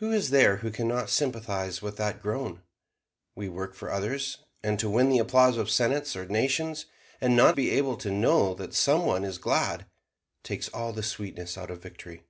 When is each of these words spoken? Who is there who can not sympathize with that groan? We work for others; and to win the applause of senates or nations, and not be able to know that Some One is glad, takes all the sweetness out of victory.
Who 0.00 0.12
is 0.12 0.28
there 0.28 0.58
who 0.58 0.70
can 0.70 0.86
not 0.86 1.08
sympathize 1.08 1.80
with 1.80 1.96
that 1.96 2.20
groan? 2.20 2.62
We 3.34 3.48
work 3.48 3.74
for 3.74 3.90
others; 3.90 4.36
and 4.62 4.78
to 4.78 4.90
win 4.90 5.08
the 5.08 5.18
applause 5.18 5.56
of 5.56 5.70
senates 5.70 6.14
or 6.14 6.26
nations, 6.26 6.84
and 7.22 7.34
not 7.34 7.56
be 7.56 7.70
able 7.70 7.96
to 7.96 8.10
know 8.10 8.52
that 8.56 8.74
Some 8.74 9.06
One 9.06 9.24
is 9.24 9.38
glad, 9.38 9.86
takes 10.42 10.68
all 10.68 10.92
the 10.92 11.02
sweetness 11.02 11.56
out 11.56 11.70
of 11.70 11.82
victory. 11.82 12.24